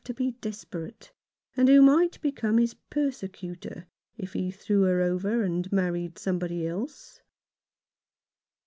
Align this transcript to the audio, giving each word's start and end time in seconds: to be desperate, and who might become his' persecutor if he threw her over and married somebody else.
to 0.03 0.15
be 0.15 0.31
desperate, 0.41 1.11
and 1.55 1.69
who 1.69 1.79
might 1.79 2.19
become 2.21 2.57
his' 2.57 2.73
persecutor 2.89 3.85
if 4.17 4.33
he 4.33 4.49
threw 4.49 4.81
her 4.81 4.99
over 4.99 5.43
and 5.43 5.71
married 5.71 6.17
somebody 6.17 6.65
else. 6.65 7.21